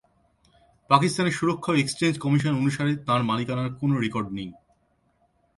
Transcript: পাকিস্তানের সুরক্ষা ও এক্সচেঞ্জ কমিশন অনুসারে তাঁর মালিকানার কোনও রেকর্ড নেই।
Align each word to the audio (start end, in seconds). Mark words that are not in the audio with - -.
পাকিস্তানের 0.89 1.37
সুরক্ষা 1.39 1.69
ও 1.71 1.79
এক্সচেঞ্জ 1.79 2.15
কমিশন 2.19 2.53
অনুসারে 2.55 2.93
তাঁর 3.07 3.21
মালিকানার 3.23 3.69
কোনও 3.73 3.95
রেকর্ড 3.99 4.27
নেই। 4.31 4.49